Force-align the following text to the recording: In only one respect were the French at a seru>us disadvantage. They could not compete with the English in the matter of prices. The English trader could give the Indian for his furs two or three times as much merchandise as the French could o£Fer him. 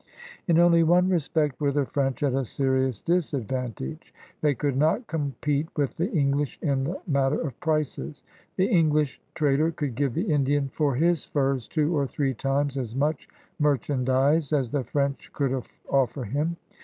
In 0.47 0.57
only 0.57 0.81
one 0.81 1.09
respect 1.09 1.61
were 1.61 1.71
the 1.71 1.85
French 1.85 2.23
at 2.23 2.33
a 2.33 2.37
seru>us 2.37 3.03
disadvantage. 3.05 4.11
They 4.41 4.55
could 4.55 4.75
not 4.75 5.05
compete 5.05 5.67
with 5.77 5.95
the 5.97 6.09
English 6.11 6.57
in 6.63 6.85
the 6.85 6.99
matter 7.05 7.39
of 7.39 7.59
prices. 7.59 8.23
The 8.55 8.65
English 8.65 9.21
trader 9.35 9.69
could 9.69 9.93
give 9.93 10.15
the 10.15 10.33
Indian 10.33 10.69
for 10.69 10.95
his 10.95 11.23
furs 11.25 11.67
two 11.67 11.95
or 11.95 12.07
three 12.07 12.33
times 12.33 12.79
as 12.79 12.95
much 12.95 13.27
merchandise 13.59 14.51
as 14.51 14.71
the 14.71 14.83
French 14.83 15.31
could 15.33 15.51
o£Fer 15.51 16.25
him. 16.25 16.57